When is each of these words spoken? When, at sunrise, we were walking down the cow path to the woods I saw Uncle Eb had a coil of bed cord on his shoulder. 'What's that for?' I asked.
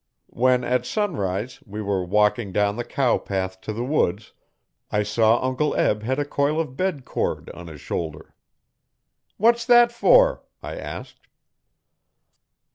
When, 0.33 0.63
at 0.63 0.83
sunrise, 0.87 1.59
we 1.63 1.79
were 1.79 2.03
walking 2.03 2.51
down 2.51 2.75
the 2.75 2.83
cow 2.83 3.19
path 3.19 3.61
to 3.61 3.71
the 3.71 3.83
woods 3.83 4.33
I 4.89 5.03
saw 5.03 5.39
Uncle 5.45 5.75
Eb 5.75 6.01
had 6.01 6.17
a 6.17 6.25
coil 6.25 6.59
of 6.59 6.75
bed 6.75 7.05
cord 7.05 7.51
on 7.51 7.67
his 7.67 7.81
shoulder. 7.81 8.33
'What's 9.37 9.63
that 9.65 9.91
for?' 9.91 10.41
I 10.63 10.75
asked. 10.75 11.27